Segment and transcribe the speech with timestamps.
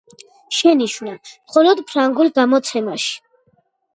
[0.59, 1.11] შენიშვნა:
[1.51, 3.13] მხოლოდ ფრანგულ გამოცემაში.